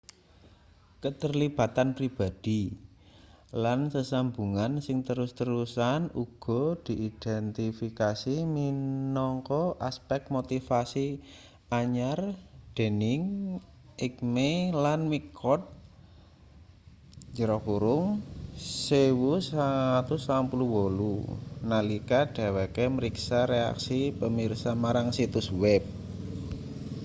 [1.05, 2.63] keterlibatan pribadhi”
[3.63, 11.07] lan sesambungan sing terus-terusan” uga diidentifikasi minangka aspek motivasi
[11.79, 12.19] anyar
[12.77, 13.23] dening
[14.05, 15.63] eighmey lan mccord
[17.37, 19.53] 1998
[21.71, 25.83] nalika dheweke mriksa reaksi pemirsa marang situs web